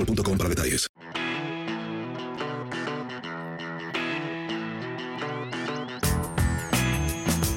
boostmobile.com 0.00 0.38
para 0.38 0.48
detalles. 0.48 0.88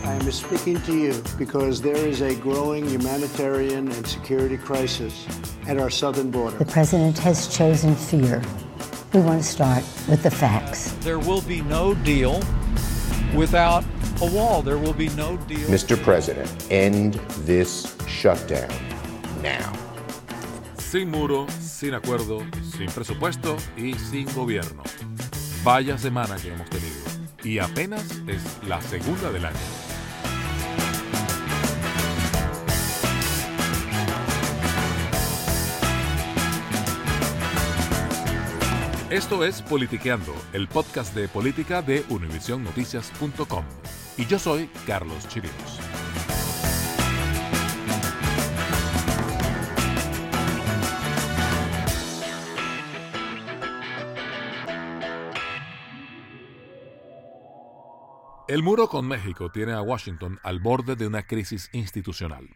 I 0.05 0.15
am 0.15 0.31
speaking 0.31 0.81
to 0.81 0.95
you 0.95 1.23
because 1.37 1.81
there 1.81 1.95
is 1.95 2.21
a 2.21 2.35
growing 2.35 2.87
humanitarian 2.87 3.91
and 3.91 4.07
security 4.07 4.57
crisis 4.57 5.25
at 5.67 5.77
our 5.77 5.89
southern 5.89 6.31
border. 6.31 6.57
The 6.57 6.65
president 6.65 7.17
has 7.19 7.47
chosen 7.55 7.95
fear. 7.95 8.41
We 9.13 9.21
want 9.21 9.41
to 9.43 9.47
start 9.47 9.83
with 10.09 10.23
the 10.23 10.31
facts. 10.31 10.91
There 11.01 11.19
will 11.19 11.41
be 11.41 11.61
no 11.61 11.93
deal 11.93 12.41
without 13.35 13.83
a 14.21 14.25
wall. 14.25 14.61
There 14.61 14.77
will 14.77 14.93
be 14.93 15.09
no 15.09 15.37
deal. 15.37 15.67
Mr. 15.69 16.01
President, 16.01 16.49
end 16.71 17.13
this 17.45 17.95
shutdown 18.07 18.71
now. 19.41 19.82
Sin 20.93 21.09
muro, 21.09 21.47
sin 21.59 21.95
acuerdo, 21.95 22.45
sin 22.77 22.85
presupuesto 22.85 23.57
y 23.75 23.95
sin 23.95 24.31
gobierno. 24.35 24.83
Vaya 25.63 25.97
semana 25.97 26.35
que 26.35 26.53
hemos 26.53 26.69
tenido. 26.69 26.95
Y 27.43 27.57
apenas 27.57 28.21
es 28.27 28.43
la 28.67 28.79
segunda 28.79 29.31
del 29.31 29.45
año. 29.45 29.57
Esto 39.09 39.43
es 39.43 39.63
Politiqueando, 39.63 40.35
el 40.53 40.67
podcast 40.67 41.15
de 41.15 41.27
política 41.27 41.81
de 41.81 42.05
univisionnoticias.com. 42.09 43.65
Y 44.17 44.27
yo 44.27 44.37
soy 44.37 44.69
Carlos 44.85 45.27
Chirinos. 45.27 45.92
El 58.53 58.61
muro 58.61 58.87
con 58.87 59.07
México 59.07 59.49
tiene 59.49 59.71
a 59.71 59.81
Washington 59.81 60.39
al 60.43 60.59
borde 60.59 60.95
de 60.95 61.07
una 61.07 61.23
crisis 61.23 61.71
institucional. 61.73 62.47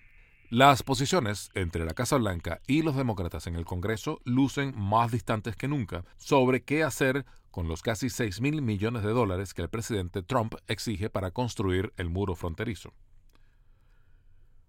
Las 0.51 0.83
posiciones 0.83 1.49
entre 1.55 1.85
la 1.85 1.95
Casa 1.95 2.17
Blanca 2.17 2.61
y 2.67 2.83
los 2.83 2.95
demócratas 2.95 3.47
en 3.47 3.55
el 3.55 3.65
Congreso 3.65 4.21
lucen 4.23 4.75
más 4.77 5.11
distantes 5.11 5.55
que 5.55 5.67
nunca 5.67 6.05
sobre 6.17 6.61
qué 6.61 6.83
hacer 6.83 7.25
con 7.49 7.67
los 7.67 7.81
casi 7.81 8.11
6 8.11 8.41
mil 8.41 8.61
millones 8.61 9.01
de 9.01 9.09
dólares 9.09 9.55
que 9.55 9.63
el 9.63 9.69
presidente 9.69 10.21
Trump 10.21 10.53
exige 10.67 11.09
para 11.09 11.31
construir 11.31 11.91
el 11.97 12.11
muro 12.11 12.35
fronterizo. 12.35 12.93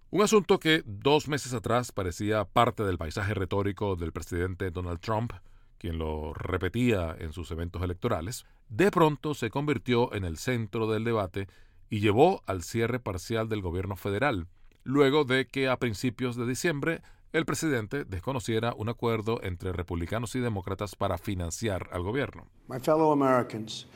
Un 0.09 0.23
asunto 0.23 0.59
que 0.59 0.83
dos 0.87 1.29
meses 1.29 1.53
atrás 1.53 1.93
parecía 1.93 2.47
parte 2.47 2.85
del 2.85 2.97
paisaje 2.97 3.35
retórico 3.35 3.97
del 3.97 4.13
presidente 4.13 4.71
Donald 4.71 5.01
Trump, 5.01 5.35
quien 5.77 5.99
lo 5.99 6.33
repetía 6.33 7.15
en 7.19 7.35
sus 7.35 7.51
eventos 7.51 7.83
electorales, 7.83 8.47
de 8.69 8.91
pronto 8.91 9.35
se 9.35 9.51
convirtió 9.51 10.15
en 10.15 10.25
el 10.25 10.37
centro 10.37 10.91
del 10.91 11.05
debate 11.05 11.49
y 11.91 12.01
llevó 12.01 12.43
al 12.47 12.63
cierre 12.63 13.01
parcial 13.01 13.49
del 13.49 13.63
gobierno 13.63 13.97
federal, 13.97 14.47
luego 14.85 15.25
de 15.25 15.47
que 15.47 15.69
a 15.69 15.79
principios 15.79 16.37
de 16.37 16.47
diciembre 16.47 17.03
el 17.33 17.45
presidente 17.45 18.05
desconociera 18.05 18.75
un 18.77 18.89
acuerdo 18.89 19.41
entre 19.43 19.73
republicanos 19.73 20.35
y 20.35 20.41
demócratas 20.41 20.97
para 20.97 21.19
financiar 21.19 21.89
al 21.93 22.03
gobierno. 22.03 22.47
My 22.69 22.79
fellow 22.79 23.13
Americans, 23.13 23.87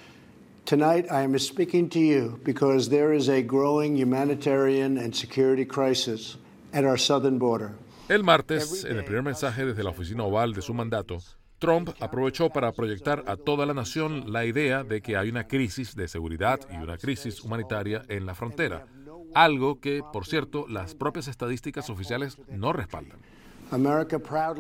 tonight 0.65 1.06
I 1.11 1.25
am 1.25 1.38
speaking 1.38 1.88
to 1.91 1.99
you 1.99 2.38
because 2.44 2.91
there 2.91 3.16
is 3.16 3.28
a 3.28 3.43
growing 3.43 3.97
humanitarian 3.97 4.99
and 4.99 5.15
security 5.15 5.65
crisis 5.65 6.37
at 6.72 6.84
our 6.84 6.99
southern 6.99 7.38
border. 7.38 7.71
El 8.09 8.25
martes, 8.25 8.84
en 8.84 8.99
el 8.99 9.05
primer 9.05 9.22
mensaje 9.22 9.65
desde 9.65 9.82
la 9.82 9.91
oficina 9.91 10.25
oval 10.25 10.53
de 10.53 10.61
su 10.61 10.75
mandato, 10.75 11.19
Trump 11.62 11.91
aprovechó 12.00 12.50
para 12.50 12.73
proyectar 12.73 13.23
a 13.28 13.37
toda 13.37 13.67
la 13.67 13.73
nación 13.73 14.33
la 14.33 14.45
idea 14.45 14.83
de 14.83 15.00
que 15.00 15.17
hay 15.17 15.28
una 15.28 15.47
crisis 15.47 15.95
de 15.95 16.09
seguridad 16.09 16.59
y 16.73 16.83
una 16.83 16.99
crisis 16.99 17.41
humanitaria 17.41 18.03
en 18.09 18.27
la 18.27 18.34
frontera, 18.34 18.89
algo 19.33 19.78
que, 19.78 20.03
por 20.12 20.27
cierto, 20.27 20.67
las 20.69 20.97
propias 20.97 21.28
estadísticas 21.28 21.89
oficiales 21.89 22.37
no 22.49 22.73
respaldan. 22.73 23.21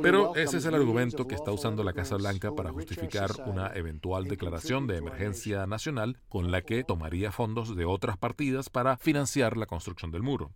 Pero 0.00 0.36
ese 0.36 0.58
es 0.58 0.64
el 0.64 0.76
argumento 0.76 1.26
que 1.26 1.34
está 1.34 1.50
usando 1.50 1.82
la 1.82 1.92
Casa 1.92 2.14
Blanca 2.14 2.52
para 2.54 2.70
justificar 2.70 3.32
una 3.46 3.72
eventual 3.74 4.28
declaración 4.28 4.86
de 4.86 4.98
emergencia 4.98 5.66
nacional 5.66 6.18
con 6.28 6.52
la 6.52 6.62
que 6.62 6.84
tomaría 6.84 7.32
fondos 7.32 7.74
de 7.74 7.84
otras 7.84 8.16
partidas 8.16 8.70
para 8.70 8.96
financiar 8.96 9.56
la 9.56 9.66
construcción 9.66 10.12
del 10.12 10.22
muro. 10.22 10.52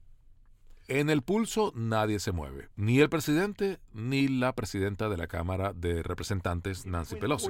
En 0.88 1.10
el 1.10 1.22
pulso 1.22 1.72
nadie 1.74 2.20
se 2.20 2.30
mueve, 2.30 2.68
ni 2.76 3.00
el 3.00 3.08
presidente 3.08 3.80
ni 3.92 4.28
la 4.28 4.52
presidenta 4.52 5.08
de 5.08 5.16
la 5.16 5.26
Cámara 5.26 5.72
de 5.72 6.00
Representantes, 6.04 6.86
Nancy 6.86 7.16
Pelosi. 7.16 7.48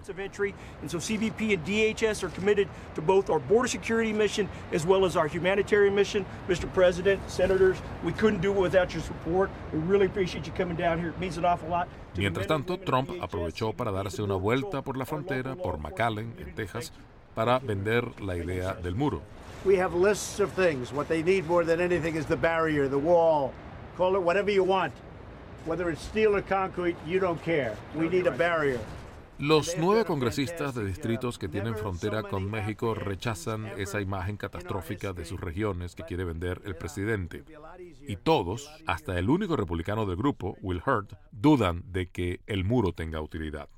Mientras 12.16 12.46
tanto, 12.46 12.78
Trump 12.78 13.10
aprovechó 13.20 13.74
para 13.74 13.90
darse 13.90 14.22
una 14.22 14.36
vuelta 14.36 14.80
por 14.80 14.96
la 14.96 15.04
frontera, 15.04 15.56
por 15.56 15.78
McAllen, 15.78 16.34
en 16.38 16.54
Texas, 16.54 16.90
para 17.34 17.58
vender 17.58 18.18
la 18.22 18.34
idea 18.34 18.72
del 18.72 18.94
muro. 18.94 19.20
We 19.66 19.76
have 19.78 19.94
lists 19.94 20.38
of 20.38 20.52
things. 20.52 20.92
What 20.92 21.08
they 21.08 21.24
need 21.24 21.48
more 21.48 21.64
than 21.64 21.80
anything 21.80 22.14
is 22.14 22.26
the 22.26 22.36
barrier, 22.36 22.88
the 22.88 22.98
wall. 22.98 23.52
Call 23.96 24.14
it 24.14 24.22
whatever 24.22 24.48
you 24.48 24.62
want. 24.62 24.92
Whether 25.64 25.90
it's 25.90 26.02
steel 26.02 26.36
or 26.36 26.42
concrete, 26.42 26.96
you 27.04 27.18
don't 27.18 27.42
care. 27.42 27.74
We 27.96 28.08
need 28.08 28.28
a 28.28 28.30
barrier. 28.30 28.78
Los 29.38 29.74
nueve 29.76 30.04
congresistas 30.04 30.72
de 30.74 30.84
distritos 30.84 31.36
que 31.36 31.48
tienen 31.48 31.76
frontera 31.76 32.22
con 32.22 32.48
México 32.48 32.94
rechazan 32.94 33.66
esa 33.76 34.00
imagen 34.00 34.36
catastrófica 34.36 35.12
de 35.12 35.24
sus 35.24 35.40
regiones 35.40 35.96
que 35.96 36.04
quiere 36.04 36.22
vender 36.22 36.62
el 36.64 36.76
presidente. 36.76 37.44
Y 38.06 38.16
todos, 38.16 38.70
hasta 38.86 39.18
el 39.18 39.28
único 39.28 39.56
republicano 39.56 40.06
del 40.06 40.16
grupo, 40.16 40.56
Will 40.62 40.80
Hurt, 40.86 41.14
dudan 41.32 41.82
de 41.92 42.06
que 42.06 42.40
el 42.46 42.64
muro 42.64 42.92
tenga 42.92 43.20
utilidad. 43.20 43.68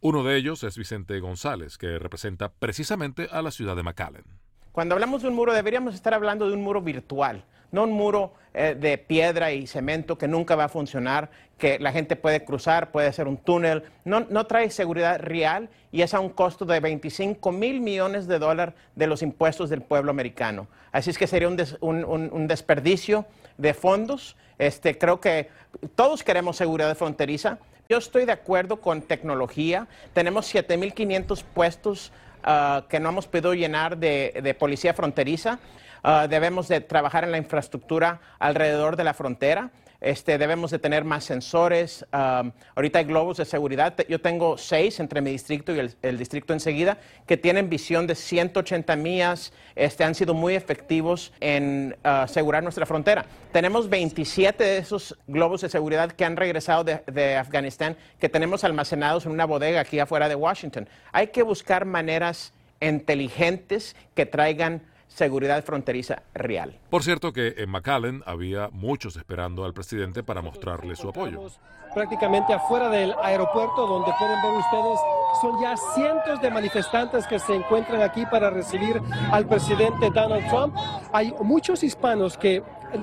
Uno 0.00 0.24
de 0.24 0.36
ellos 0.36 0.64
es 0.64 0.78
Vicente 0.78 1.20
González, 1.20 1.76
que 1.76 1.98
representa 1.98 2.50
precisamente 2.50 3.28
a 3.30 3.42
la 3.42 3.50
ciudad 3.50 3.76
de 3.76 3.82
McAllen. 3.82 4.24
Cuando 4.72 4.94
hablamos 4.94 5.22
de 5.22 5.28
un 5.28 5.34
muro, 5.34 5.52
deberíamos 5.52 5.94
estar 5.94 6.14
hablando 6.14 6.46
de 6.46 6.54
un 6.54 6.62
muro 6.62 6.80
virtual, 6.80 7.42
no 7.72 7.84
un 7.84 7.92
muro 7.92 8.34
eh, 8.54 8.76
de 8.78 8.98
piedra 8.98 9.52
y 9.52 9.66
cemento 9.66 10.16
que 10.16 10.28
nunca 10.28 10.54
va 10.54 10.64
a 10.64 10.68
funcionar, 10.68 11.30
que 11.58 11.78
la 11.80 11.90
gente 11.92 12.14
puede 12.14 12.44
cruzar, 12.44 12.92
puede 12.92 13.08
hacer 13.08 13.26
un 13.26 13.36
túnel. 13.36 13.82
No, 14.04 14.20
no 14.28 14.46
trae 14.46 14.70
seguridad 14.70 15.18
real 15.18 15.68
y 15.90 16.02
es 16.02 16.14
a 16.14 16.20
un 16.20 16.30
costo 16.30 16.64
de 16.64 16.78
25 16.78 17.50
mil 17.50 17.80
millones 17.80 18.28
de 18.28 18.38
dólares 18.38 18.74
de 18.94 19.06
los 19.08 19.22
impuestos 19.22 19.70
del 19.70 19.82
pueblo 19.82 20.10
americano. 20.10 20.68
Así 20.92 21.10
es 21.10 21.18
que 21.18 21.26
sería 21.26 21.48
un, 21.48 22.04
un, 22.04 22.46
desperdicio 22.46 23.26
de 23.58 23.74
fondos. 23.74 24.36
Este, 24.58 24.96
creo 24.96 25.20
que 25.20 25.48
todos 25.96 26.22
queremos 26.22 26.56
seguridad 26.56 26.96
fronteriza. 26.96 27.58
Yo 27.88 27.98
estoy 27.98 28.24
de 28.24 28.32
acuerdo 28.32 28.80
con 28.80 29.02
tecnología. 29.02 29.88
Tenemos 30.12 30.52
7.500 30.54 31.42
puestos 31.54 32.12
uh, 32.44 32.86
que 32.88 33.00
no 33.00 33.08
hemos 33.10 33.26
podido 33.26 33.54
llenar 33.54 33.98
de, 33.98 34.40
de 34.42 34.54
policía 34.54 34.94
fronteriza. 34.94 35.58
Uh, 36.02 36.28
debemos 36.28 36.68
de 36.68 36.80
trabajar 36.80 37.24
en 37.24 37.32
la 37.32 37.38
infraestructura 37.38 38.20
alrededor 38.38 38.96
de 38.96 39.04
la 39.04 39.14
frontera. 39.14 39.70
Este, 40.00 40.38
debemos 40.38 40.70
de 40.70 40.78
tener 40.78 41.04
más 41.04 41.24
sensores. 41.24 42.06
Um, 42.12 42.52
ahorita 42.74 43.00
hay 43.00 43.04
globos 43.04 43.36
de 43.36 43.44
seguridad. 43.44 43.94
Yo 44.08 44.20
tengo 44.20 44.56
seis 44.56 44.98
entre 44.98 45.20
mi 45.20 45.30
distrito 45.30 45.74
y 45.74 45.90
el, 46.02 46.18
distrito 46.18 46.52
enseguida 46.54 46.98
que 47.26 47.36
tienen 47.36 47.68
visión 47.68 48.06
de 48.06 48.14
180 48.14 48.96
millas. 48.96 49.52
Este, 49.76 50.04
han 50.04 50.14
sido 50.14 50.32
muy 50.32 50.54
efectivos 50.54 51.32
en 51.40 51.96
uh, 52.04 52.08
asegurar 52.08 52.62
nuestra 52.62 52.86
frontera. 52.86 53.26
Tenemos 53.52 53.90
27 53.90 54.64
de 54.64 54.78
esos 54.78 55.18
globos 55.26 55.60
de 55.60 55.68
seguridad 55.68 56.12
que 56.12 56.24
han 56.24 56.36
regresado 56.36 56.82
de, 56.84 57.02
de 57.06 57.36
Afganistán, 57.36 57.96
que 58.18 58.28
tenemos 58.30 58.64
almacenados 58.64 59.26
en 59.26 59.32
una 59.32 59.44
bodega 59.44 59.80
aquí 59.80 59.98
afuera 59.98 60.28
de 60.28 60.34
Washington. 60.34 60.88
Hay 61.12 61.26
que 61.28 61.42
buscar 61.42 61.84
maneras 61.84 62.54
inteligentes 62.80 63.94
que 64.14 64.24
traigan 64.24 64.82
seguridad 65.10 65.62
fronteriza 65.64 66.22
real. 66.32 66.78
Por 66.88 67.02
cierto 67.02 67.32
que 67.32 67.54
en 67.58 67.70
McAllen 67.70 68.22
había 68.26 68.68
muchos 68.72 69.16
esperando 69.16 69.64
al 69.64 69.74
presidente 69.74 70.22
para 70.22 70.40
mostrarle 70.40 70.96
su 70.96 71.08
apoyo. 71.08 71.48
Prácticamente 71.94 72.54
afuera 72.54 72.88
del 72.88 73.14
aeropuerto 73.20 73.86
donde 73.86 74.12
pueden 74.16 74.40
ver 74.42 74.52
ustedes 74.52 75.00
son 75.40 75.60
ya 75.60 75.76
cientos 75.94 76.40
de 76.40 76.50
manifestantes 76.50 77.26
que 77.26 77.38
se 77.38 77.54
encuentran 77.54 78.00
aquí 78.00 78.24
para 78.26 78.48
recibir 78.48 79.00
al 79.32 79.46
presidente 79.46 80.08
Donald 80.14 80.48
Trump. 80.48 80.74
Hay 81.12 81.34
muchos 81.42 81.82
hispanos 81.82 82.38
que 82.38 82.62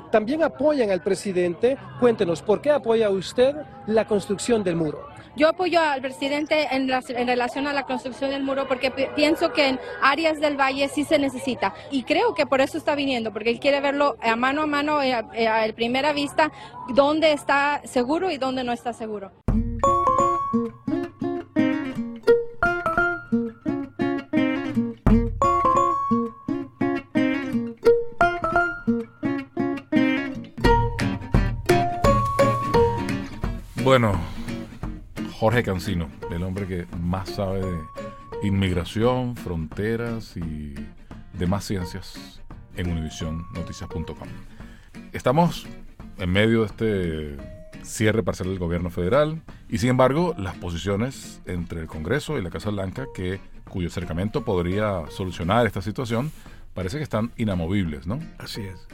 también 0.10 0.42
apoyan 0.44 0.90
al 0.90 1.02
presidente. 1.02 1.78
Cuéntenos, 2.00 2.42
¿por 2.42 2.62
qué 2.62 2.72
apoya 2.72 3.10
usted 3.10 3.56
la 3.88 4.06
construcción 4.06 4.64
del 4.64 4.78
muro? 4.78 5.17
Yo 5.38 5.50
apoyo 5.50 5.80
al 5.80 6.02
presidente 6.02 6.68
en, 6.72 6.88
relación 6.88 7.68
a 7.68 7.74
la 7.74 7.84
construcción 7.84 8.32
del 8.32 8.42
muro 8.42 8.68
porque 8.68 8.90
pienso 9.16 9.54
que 9.54 9.68
en 9.68 9.80
áreas 10.02 10.40
del 10.40 10.60
valle 10.60 10.90
sí 10.90 11.04
se 11.04 11.20
necesita 11.20 11.76
y 11.92 12.02
creo 12.04 12.34
que 12.34 12.48
por 12.48 12.60
eso 12.60 12.80
está 12.80 12.96
viniendo, 12.96 13.32
porque 13.32 13.52
él 13.52 13.60
quiere 13.60 13.80
verlo 13.80 14.18
a 14.20 14.36
mano 14.36 14.64
a 14.64 14.66
mano, 14.66 15.00
eh, 15.04 15.16
eh, 15.36 15.48
a, 15.48 15.72
primera 15.76 16.12
vista, 16.12 16.52
dónde 16.96 17.34
está 17.34 17.84
seguro 17.86 18.32
y 18.32 18.40
dónde 18.40 18.64
no 18.64 18.72
está 18.72 18.94
seguro. 18.94 19.32
Bueno, 33.84 34.20
Jorge 35.40 35.62
Cancino, 35.62 36.10
el 36.32 36.42
hombre 36.42 36.66
que 36.66 36.88
más 36.98 37.30
sabe 37.30 37.62
de 37.62 37.78
inmigración, 38.42 39.36
fronteras 39.36 40.36
y 40.36 40.74
demás 41.38 41.64
ciencias 41.64 42.42
en 42.76 42.92
univisionnoticias.com. 42.92 44.28
Estamos 45.14 45.68
en 46.18 46.32
medio 46.32 46.62
de 46.62 46.66
este 46.66 47.38
cierre 47.84 48.24
parcial 48.24 48.50
del 48.50 48.58
gobierno 48.58 48.90
federal 48.90 49.44
y 49.70 49.78
sin 49.78 49.92
embargo 49.92 50.34
las 50.40 50.56
posiciones 50.56 51.40
entre 51.46 51.82
el 51.82 51.88
Congreso 51.88 52.40
y 52.40 52.42
la 52.42 52.50
Casa 52.50 52.72
Blanca 52.72 53.06
que 53.14 53.40
cuyo 53.70 53.90
acercamiento 53.90 54.44
podría 54.44 55.04
solucionar 55.12 55.68
esta 55.68 55.84
situación 55.84 56.32
parece 56.74 56.98
que 56.98 57.04
están 57.04 57.32
inamovibles, 57.38 58.08
¿no? 58.08 58.20
Así 58.40 58.62
es. 58.62 58.88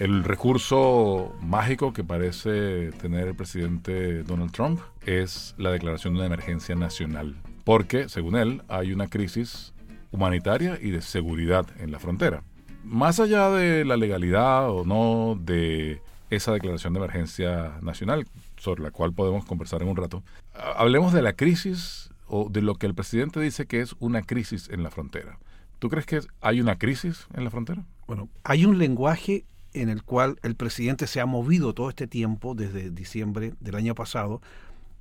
El 0.00 0.24
recurso 0.24 1.36
mágico 1.42 1.92
que 1.92 2.02
parece 2.02 2.90
tener 2.92 3.28
el 3.28 3.34
presidente 3.34 4.22
Donald 4.22 4.50
Trump 4.50 4.80
es 5.04 5.54
la 5.58 5.70
declaración 5.70 6.14
de 6.14 6.24
emergencia 6.24 6.74
nacional, 6.74 7.36
porque, 7.64 8.08
según 8.08 8.34
él, 8.36 8.62
hay 8.68 8.94
una 8.94 9.08
crisis 9.08 9.74
humanitaria 10.10 10.78
y 10.80 10.90
de 10.90 11.02
seguridad 11.02 11.66
en 11.80 11.92
la 11.92 11.98
frontera. 11.98 12.42
Más 12.82 13.20
allá 13.20 13.50
de 13.50 13.84
la 13.84 13.98
legalidad 13.98 14.70
o 14.70 14.86
no 14.86 15.38
de 15.38 16.00
esa 16.30 16.52
declaración 16.54 16.94
de 16.94 17.00
emergencia 17.00 17.76
nacional, 17.82 18.26
sobre 18.56 18.82
la 18.82 18.92
cual 18.92 19.12
podemos 19.12 19.44
conversar 19.44 19.82
en 19.82 19.88
un 19.88 19.96
rato, 19.96 20.22
hablemos 20.54 21.12
de 21.12 21.20
la 21.20 21.34
crisis 21.34 22.08
o 22.26 22.48
de 22.48 22.62
lo 22.62 22.76
que 22.76 22.86
el 22.86 22.94
presidente 22.94 23.38
dice 23.38 23.66
que 23.66 23.82
es 23.82 23.94
una 23.98 24.22
crisis 24.22 24.70
en 24.70 24.82
la 24.82 24.90
frontera. 24.90 25.38
¿Tú 25.78 25.90
crees 25.90 26.06
que 26.06 26.20
hay 26.40 26.62
una 26.62 26.78
crisis 26.78 27.26
en 27.34 27.44
la 27.44 27.50
frontera? 27.50 27.84
Bueno, 28.06 28.30
hay 28.44 28.64
un 28.64 28.78
lenguaje 28.78 29.44
en 29.72 29.88
el 29.88 30.02
cual 30.02 30.38
el 30.42 30.56
presidente 30.56 31.06
se 31.06 31.20
ha 31.20 31.26
movido 31.26 31.74
todo 31.74 31.88
este 31.88 32.06
tiempo, 32.06 32.54
desde 32.54 32.90
diciembre 32.90 33.54
del 33.60 33.76
año 33.76 33.94
pasado, 33.94 34.40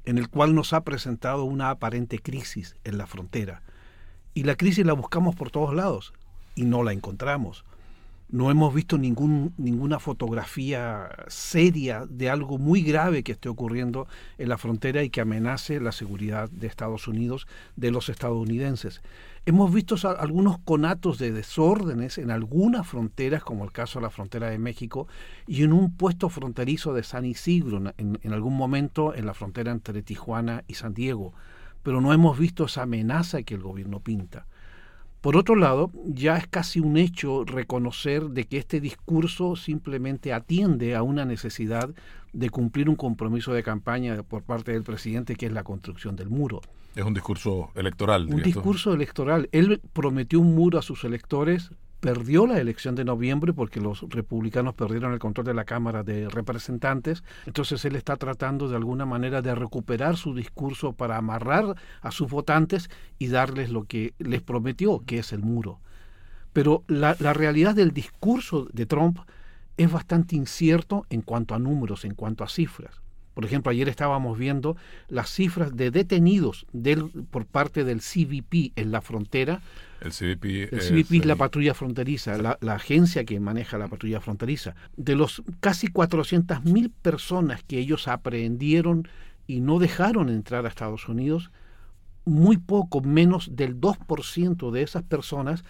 en 0.06 0.18
el 0.18 0.30
cual 0.30 0.56
nos 0.56 0.74
ha 0.74 0.83
presentado 0.83 1.44
una 1.44 1.69
aparente 1.69 2.19
crisis 2.19 2.75
en 2.83 2.98
la 2.98 3.07
frontera. 3.07 3.62
Y 4.33 4.44
la 4.44 4.56
crisis 4.56 4.86
la 4.86 4.94
buscamos 4.94 5.36
por 5.36 5.51
todos 5.51 5.74
lados 5.74 6.13
y 6.56 6.66
no 6.66 6.83
la 6.83 6.94
encontramos. 6.94 7.66
No 8.31 8.52
hemos 8.52 8.76
visto 8.76 9.00
ningún, 9.00 9.56
ninguna 9.58 9.98
fotografía 9.98 11.10
seria 11.30 12.06
de 12.08 12.30
algo 12.30 12.60
muy 12.60 12.84
grave 12.84 13.24
que 13.24 13.31
esté 13.31 13.50
ocurriendo 13.50 14.08
en 14.38 14.50
la 14.50 14.60
frontera 14.60 15.02
y 15.02 15.10
que 15.10 15.22
amenace 15.22 15.80
la 15.80 15.92
seguridad 15.92 16.48
de 16.52 16.68
Estados 16.68 17.08
Unidos, 17.08 17.48
de 17.76 17.90
los 17.90 18.07
estadounidenses. 18.07 19.02
Hemos 19.48 19.74
visto 19.74 19.95
algunos 20.07 20.59
conatos 20.59 21.18
de 21.18 21.31
desórdenes 21.31 22.19
en 22.19 22.30
algunas 22.30 22.86
fronteras, 22.86 23.44
como 23.44 23.64
el 23.64 23.71
caso 23.71 23.98
de 23.98 24.04
la 24.04 24.12
frontera 24.12 24.52
de 24.52 24.59
México, 24.59 25.07
y 25.48 25.64
en 25.64 25.74
un 25.74 25.98
puesto 25.98 26.30
fronterizo 26.30 26.94
de 26.94 27.02
San 27.02 27.26
Isidro, 27.26 27.81
en, 27.98 28.19
en 28.21 28.33
algún 28.33 28.56
momento 28.56 29.16
en 29.16 29.26
la 29.26 29.33
frontera 29.33 29.71
entre 29.71 30.04
Tijuana 30.04 30.64
y 30.68 30.76
San 30.76 30.94
Diego. 30.94 31.33
Pero 31.81 32.00
no 32.00 32.14
hemos 32.14 32.38
visto 32.38 32.66
esa 32.66 32.83
amenaza 32.83 33.42
que 33.42 33.56
el 33.56 33.64
gobierno 33.64 34.02
pinta. 34.02 34.45
Por 35.21 35.35
otro 35.35 35.56
lado, 35.56 35.92
ya 36.06 36.38
es 36.38 36.47
casi 36.47 36.80
un 36.80 36.95
hecho 36.95 37.44
reconocer 37.44 38.30
de 38.30 38.45
que 38.45 38.57
este 38.57 38.80
discurso 38.80 39.57
simplemente 39.57 40.31
atiende 40.31 40.95
a 40.95 41.04
una 41.04 41.26
necesidad 41.26 41.90
de 42.31 42.49
cumplir 42.49 42.90
un 42.90 42.95
compromiso 42.95 43.52
de 43.52 43.61
campaña 43.61 44.23
por 44.23 44.44
parte 44.44 44.71
del 44.71 44.83
presidente, 44.83 45.35
que 45.35 45.47
es 45.47 45.52
la 45.52 45.64
construcción 45.64 46.16
del 46.16 46.30
muro. 46.30 46.61
Es 46.95 47.04
un 47.04 47.14
discurso 47.14 47.71
electoral. 47.76 48.28
Un 48.28 48.42
discurso 48.42 48.94
electoral. 48.94 49.49
Él 49.52 49.81
prometió 49.92 50.40
un 50.40 50.56
muro 50.56 50.80
a 50.80 50.81
sus 50.81 51.04
electores 51.04 51.71
perdió 51.99 52.47
la 52.47 52.59
elección 52.59 52.95
de 52.95 53.06
noviembre 53.06 53.53
porque 53.53 53.81
los 53.81 54.01
republicanos 54.09 54.73
perdieron 54.73 55.13
el 55.13 55.19
control 55.19 55.45
de 55.45 55.53
la 55.53 55.65
Cámara 55.65 56.03
de 56.03 56.29
Representantes, 56.29 57.23
entonces 57.45 57.83
él 57.85 57.95
está 57.95 58.15
tratando 58.15 58.69
de 58.69 58.75
alguna 58.75 59.06
manera 59.06 59.41
de 59.41 59.53
recuperar 59.56 60.18
su 60.18 60.33
discurso 60.33 60.94
para 60.94 61.18
amarrar 61.18 61.75
a 62.01 62.11
sus 62.11 62.29
votantes 62.29 62.89
y 63.18 63.27
darles 63.27 63.69
lo 63.69 63.83
que 63.83 64.13
les 64.19 64.41
prometió, 64.41 65.03
que 65.06 65.19
es 65.19 65.33
el 65.33 65.41
muro. 65.41 65.79
Pero 66.53 66.83
la, 66.87 67.15
la 67.19 67.33
realidad 67.33 67.75
del 67.75 67.91
discurso 67.91 68.68
de 68.73 68.85
Trump 68.85 69.19
es 69.77 69.91
bastante 69.91 70.35
incierto 70.35 71.06
en 71.09 71.21
cuanto 71.21 71.56
a 71.56 71.59
números, 71.59 72.06
en 72.06 72.15
cuanto 72.15 72.44
a 72.44 72.49
cifras. 72.49 73.01
Por 73.33 73.45
ejemplo, 73.45 73.71
ayer 73.71 73.87
estábamos 73.87 74.37
viendo 74.37 74.75
las 75.07 75.29
cifras 75.29 75.73
de 75.73 75.91
detenidos 75.91 76.65
del, 76.73 77.09
por 77.31 77.45
parte 77.45 77.85
del 77.85 78.01
CBP 78.01 78.73
en 78.75 78.91
la 78.91 78.99
frontera. 78.99 79.61
El 80.01 80.11
CBP, 80.11 80.73
es, 80.73 81.25
la 81.25 81.35
patrulla 81.35 81.73
fronteriza, 81.73 82.37
la, 82.37 82.73
agencia 82.73 83.25
que 83.25 83.39
maneja 83.39 83.77
la 83.77 83.87
patrulla 83.87 84.21
fronteriza. 84.21 84.75
De 84.95 85.15
los 85.15 85.44
casi 85.59 85.87
400.000 85.87 86.91
personas 87.01 87.63
que 87.63 87.79
ellos 87.79 88.07
aprehendieron 88.07 89.07
y 89.47 89.59
no 89.59 89.79
dejaron 89.79 90.29
entrar 90.29 90.65
a 90.65 90.69
Estados 90.69 91.09
Unidos, 91.09 91.51
muy 92.25 92.57
poco, 92.57 93.01
menos 93.01 93.56
del 93.56 93.79
2% 93.79 94.71
de 94.71 94.83
esas 94.83 95.03
personas 95.03 95.63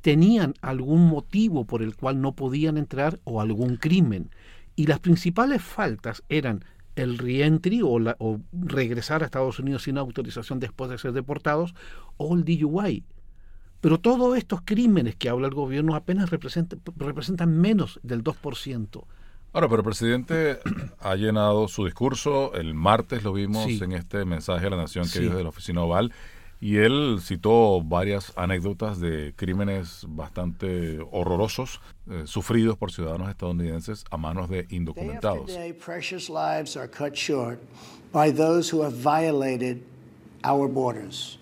tenían 0.00 0.54
algún 0.60 1.06
motivo 1.08 1.64
por 1.64 1.82
el 1.82 1.96
cual 1.96 2.20
no 2.20 2.32
podían 2.32 2.76
entrar 2.76 3.20
o 3.24 3.40
algún 3.40 3.76
crimen. 3.76 4.30
Y 4.76 4.86
las 4.86 5.00
principales 5.00 5.62
faltas 5.62 6.22
eran 6.28 6.64
el 6.96 7.18
reentry 7.18 7.80
o, 7.82 7.98
la, 7.98 8.16
o 8.18 8.40
regresar 8.52 9.22
a 9.22 9.26
Estados 9.26 9.58
Unidos 9.58 9.84
sin 9.84 9.98
autorización 9.98 10.60
después 10.60 10.90
de 10.90 10.98
ser 10.98 11.12
deportados 11.12 11.74
o 12.16 12.34
el 12.34 12.44
DUI. 12.44 13.04
Pero 13.84 14.00
todos 14.00 14.38
estos 14.38 14.62
crímenes 14.64 15.14
que 15.14 15.28
habla 15.28 15.46
el 15.46 15.52
gobierno 15.52 15.94
apenas 15.94 16.30
representan, 16.30 16.80
representan 16.96 17.54
menos 17.54 18.00
del 18.02 18.24
2%. 18.24 19.04
Ahora, 19.52 19.68
pero 19.68 19.80
el 19.80 19.84
presidente 19.84 20.58
ha 21.00 21.14
llenado 21.16 21.68
su 21.68 21.84
discurso, 21.84 22.54
el 22.54 22.72
martes 22.72 23.22
lo 23.24 23.34
vimos 23.34 23.68
en 23.82 23.92
este 23.92 24.24
mensaje 24.24 24.68
a 24.68 24.70
la 24.70 24.78
nación 24.78 25.06
que 25.12 25.20
dio 25.20 25.36
de 25.36 25.42
la 25.42 25.50
oficina 25.50 25.82
oval, 25.82 26.14
y 26.62 26.78
él 26.78 27.18
citó 27.20 27.82
varias 27.82 28.32
anécdotas 28.36 29.00
de 29.00 29.34
crímenes 29.36 30.06
bastante 30.08 31.00
horrorosos 31.12 31.82
eh, 32.10 32.22
sufridos 32.24 32.78
por 32.78 32.90
ciudadanos 32.90 33.28
estadounidenses 33.28 34.06
a 34.10 34.16
manos 34.16 34.48
de 34.48 34.66
indocumentados. 34.70 35.48
Day 35.48 35.56
day, 35.58 35.72
precious 35.74 36.30
lives 36.30 36.74
are 36.74 36.88
cut 36.88 37.14
short 37.14 37.58
by 38.14 38.32
those 38.32 38.74
who 38.74 38.82
have 38.82 38.94
violated 38.94 39.82
our 40.42 40.68
borders. 40.72 41.38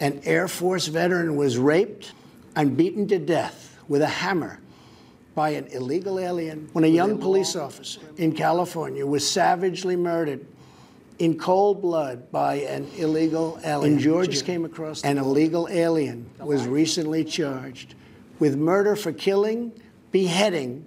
An 0.00 0.20
Air 0.24 0.48
Force 0.48 0.88
veteran 0.88 1.36
was 1.36 1.56
raped 1.58 2.12
and 2.54 2.76
beaten 2.76 3.08
to 3.08 3.18
death 3.18 3.78
with 3.88 4.02
a 4.02 4.06
hammer 4.06 4.60
by 5.34 5.50
an 5.50 5.66
illegal 5.66 6.18
alien 6.18 6.68
when 6.72 6.84
a 6.84 6.88
young 6.88 7.18
police 7.18 7.56
officer 7.56 8.00
in 8.16 8.32
California 8.32 9.06
was 9.06 9.28
savagely 9.28 9.96
murdered 9.96 10.44
in 11.18 11.38
cold 11.38 11.80
blood 11.80 12.30
by 12.30 12.56
an 12.56 12.86
illegal 12.96 13.58
alien. 13.64 13.94
In 13.94 13.98
Georgia, 13.98 14.42
came 14.42 14.64
across 14.64 15.02
an 15.04 15.18
illegal 15.18 15.68
alien 15.70 16.28
was 16.40 16.66
recently 16.66 17.24
charged 17.24 17.94
with 18.38 18.56
murder 18.56 18.96
for 18.96 19.12
killing, 19.12 19.72
beheading, 20.12 20.84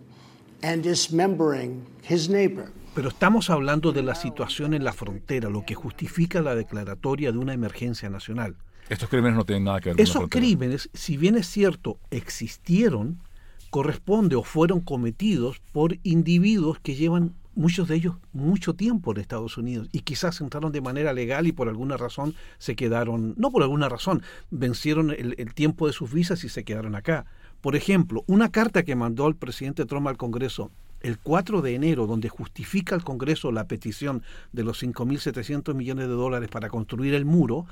and 0.62 0.84
dismembering 0.84 1.86
his 2.02 2.30
neighbor. 2.30 2.72
Pero 2.96 3.10
estamos 3.10 3.50
hablando 3.50 3.92
de 3.92 4.02
la 4.02 4.16
situación 4.16 4.74
en 4.74 4.84
la 4.84 4.94
frontera, 4.94 5.50
lo 5.50 5.64
que 5.64 5.76
justifica 5.76 6.42
la 6.42 6.56
declaratoria 6.56 7.32
de 7.32 7.38
una 7.38 7.54
emergencia 7.54 8.10
nacional. 8.10 8.56
Estos 8.90 9.08
crímenes 9.08 9.38
no 9.38 9.46
tienen 9.46 9.66
nada 9.66 9.80
que 9.80 9.90
ver 9.90 9.96
con 9.96 10.04
Esos 10.04 10.30
crímenes, 10.30 10.90
si 10.94 11.16
bien 11.16 11.36
es 11.36 11.48
cierto, 11.48 12.00
existieron, 12.10 13.20
corresponde 13.70 14.36
o 14.36 14.44
fueron 14.44 14.82
cometidos 14.82 15.62
por 15.72 15.98
individuos 16.04 16.80
que 16.80 16.96
llevan 16.96 17.36
muchos 17.54 17.88
de 17.88 17.96
ellos 17.96 18.16
mucho 18.32 18.74
tiempo 18.74 19.12
en 19.12 19.20
Estados 19.20 19.58
Unidos 19.58 19.90
y 19.92 20.00
quizás 20.00 20.40
entraron 20.42 20.72
de 20.72 20.82
manera 20.82 21.14
legal 21.14 21.46
y 21.46 21.52
por 21.52 21.68
alguna 21.68 21.98
razón 21.98 22.34
se 22.58 22.76
quedaron, 22.76 23.36
no 23.38 23.52
por 23.52 23.64
alguna 23.64 23.90
razón, 23.90 24.24
vencieron 24.50 25.12
el, 25.12 25.36
el, 25.38 25.54
tiempo 25.54 25.86
de 25.86 25.94
sus 25.94 26.12
visas 26.12 26.44
y 26.44 26.50
se 26.50 26.64
quedaron 26.64 26.96
acá. 26.96 27.26
Por 27.62 27.76
ejemplo, 27.76 28.24
una 28.28 28.50
carta 28.50 28.84
que 28.84 28.96
mandó 28.96 29.28
el 29.28 29.36
presidente 29.36 29.86
Trump 29.86 30.08
al 30.08 30.18
Congreso 30.18 30.72
el 31.02 31.18
4 31.18 31.62
de 31.62 31.76
enero, 31.76 32.08
donde 32.08 32.30
justifica 32.30 32.96
el 32.96 33.04
Congreso 33.04 33.52
la 33.52 33.68
petición 33.68 34.24
de 34.52 34.64
los 34.64 34.82
5.700 34.82 35.74
millones 35.74 36.08
de 36.08 36.14
dólares 36.14 36.50
para 36.50 36.70
construir 36.70 37.14
el 37.14 37.26
muro, 37.26 37.66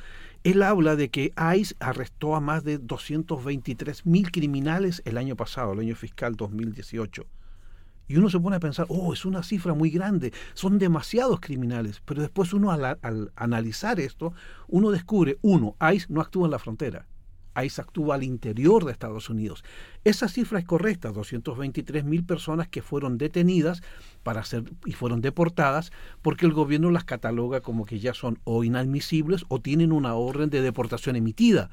él 0.43 0.63
habla 0.63 0.95
de 0.95 1.09
que 1.09 1.33
ICE 1.55 1.75
arrestó 1.79 2.35
a 2.35 2.41
más 2.41 2.63
de 2.63 2.79
223.000 2.79 4.31
criminales 4.31 5.01
el 5.05 5.17
año 5.17 5.35
pasado, 5.35 5.73
el 5.73 5.79
año 5.79 5.95
fiscal 5.95 6.35
2018. 6.35 7.25
Y 8.09 8.15
uno 8.15 8.29
se 8.29 8.39
pone 8.39 8.55
a 8.55 8.61
pensar, 8.61 8.85
oh, 8.89 9.11
es 9.11 9.25
una 9.25 9.43
cifra 9.43 9.73
muy 9.73 9.89
grande, 9.89 10.31
son 10.53 10.79
demasiados 10.79 11.41
criminales. 11.41 12.01
Pero 12.05 12.21
después 12.21 12.53
uno 12.53 12.71
al, 12.71 12.97
al 13.01 13.31
analizar 13.35 13.99
esto, 13.99 14.33
uno 14.69 14.91
descubre, 14.91 15.37
uno, 15.41 15.75
ICE 15.93 16.05
no 16.09 16.21
actúa 16.21 16.45
en 16.45 16.51
la 16.51 16.59
frontera. 16.59 17.05
ICE 17.63 17.81
actúa 17.81 18.15
al 18.15 18.23
interior 18.23 18.85
de 18.85 18.91
Estados 18.91 19.29
Unidos. 19.29 19.63
Esa 20.03 20.27
cifra 20.27 20.59
es 20.59 20.65
correcta, 20.65 21.11
223 21.11 22.03
mil 22.03 22.23
personas 22.23 22.67
que 22.67 22.81
fueron 22.81 23.17
detenidas 23.17 23.81
para 24.23 24.43
ser, 24.43 24.63
y 24.85 24.93
fueron 24.93 25.21
deportadas 25.21 25.91
porque 26.21 26.45
el 26.45 26.53
gobierno 26.53 26.91
las 26.91 27.03
cataloga 27.03 27.61
como 27.61 27.85
que 27.85 27.99
ya 27.99 28.13
son 28.13 28.39
o 28.43 28.63
inadmisibles 28.63 29.45
o 29.47 29.59
tienen 29.59 29.91
una 29.91 30.15
orden 30.15 30.49
de 30.49 30.61
deportación 30.61 31.15
emitida. 31.15 31.69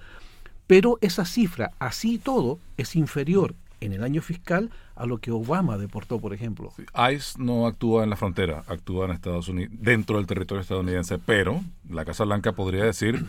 Pero 0.67 0.99
esa 1.03 1.25
cifra, 1.25 1.73
así 1.79 2.19
todo, 2.19 2.59
es 2.77 2.97
inferior 2.97 3.55
en 3.81 3.93
el 3.93 4.03
año 4.03 4.23
fiscal 4.23 4.71
a 4.95 5.07
lo 5.07 5.19
que 5.19 5.31
Obama 5.31 5.77
deportó, 5.77 6.21
por 6.21 6.33
ejemplo. 6.33 6.73
ICE 7.13 7.39
no 7.39 7.67
actúa 7.67 8.05
en 8.05 8.11
la 8.11 8.17
frontera, 8.17 8.65
actúa 8.67 9.05
en 9.05 9.13
Estados 9.13 9.49
Unidos, 9.49 9.73
dentro 9.79 10.17
del 10.17 10.27
territorio 10.27 10.63
estadounidense, 10.63 11.19
pero 11.19 11.63
la 11.89 12.05
Casa 12.05 12.25
Blanca 12.25 12.53
podría 12.53 12.85
decir, 12.85 13.27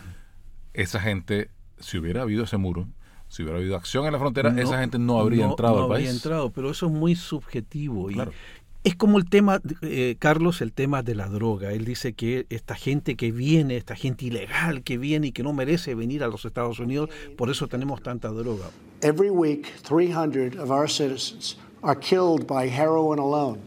esa 0.72 1.00
gente 1.00 1.50
si 1.78 1.98
hubiera 1.98 2.22
habido 2.22 2.44
ese 2.44 2.56
muro, 2.56 2.88
si 3.28 3.42
hubiera 3.42 3.58
habido 3.58 3.76
acción 3.76 4.06
en 4.06 4.12
la 4.12 4.18
frontera, 4.18 4.50
no, 4.50 4.60
esa 4.60 4.78
gente 4.78 4.98
no 4.98 5.18
habría 5.18 5.44
no, 5.44 5.50
entrado 5.50 5.76
no 5.76 5.82
al 5.82 5.88
país. 5.88 6.06
habría 6.06 6.10
entrado, 6.10 6.50
pero 6.50 6.70
eso 6.70 6.86
es 6.86 6.92
muy 6.92 7.14
subjetivo. 7.16 8.06
Claro. 8.06 8.30
Y 8.30 8.88
es 8.88 8.94
como 8.94 9.18
el 9.18 9.28
tema, 9.28 9.60
eh, 9.82 10.14
Carlos, 10.20 10.60
el 10.60 10.72
tema 10.72 11.02
de 11.02 11.16
la 11.16 11.26
droga. 11.26 11.72
Él 11.72 11.84
dice 11.84 12.12
que 12.12 12.46
esta 12.50 12.76
gente 12.76 13.16
que 13.16 13.32
viene, 13.32 13.76
esta 13.76 13.96
gente 13.96 14.26
ilegal 14.26 14.84
que 14.84 14.96
viene 14.96 15.26
y 15.28 15.32
que 15.32 15.42
no 15.42 15.52
merece 15.52 15.96
venir 15.96 16.22
a 16.22 16.28
los 16.28 16.44
Estados 16.44 16.78
Unidos, 16.78 17.10
por 17.36 17.50
eso 17.50 17.66
tenemos 17.66 18.00
tanta 18.00 18.28
droga. 18.28 18.70
Every 19.02 19.30
week, 19.30 19.66
300 19.82 20.56
of 20.56 20.70
our 20.70 20.88
citizens 20.88 21.56
are 21.82 21.98
killed 21.98 22.46
by 22.46 22.68
heroin 22.68 23.18
alone, 23.18 23.58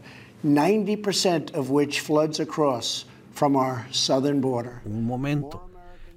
90% 0.42 1.54
of 1.54 1.70
which 1.70 2.00
floods 2.00 2.40
across 2.40 3.04
from 3.34 3.56
our 3.56 3.84
southern 3.90 4.40
border. 4.40 4.80
Un 4.86 5.04
momento 5.04 5.69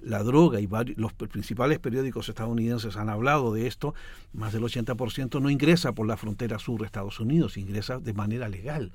la 0.03 0.23
droga 0.23 0.59
y 0.59 0.67
varios, 0.67 0.97
los 0.97 1.13
principales 1.13 1.79
periódicos 1.79 2.29
estadounidenses 2.29 2.97
han 2.97 3.09
hablado 3.09 3.53
de 3.53 3.67
esto, 3.67 3.93
más 4.33 4.53
del 4.53 4.63
80% 4.63 5.41
no 5.41 5.49
ingresa 5.49 5.93
por 5.93 6.07
la 6.07 6.17
frontera 6.17 6.59
sur 6.59 6.79
de 6.79 6.85
Estados 6.85 7.19
Unidos, 7.19 7.57
ingresa 7.57 7.99
de 7.99 8.13
manera 8.13 8.49
legal. 8.49 8.91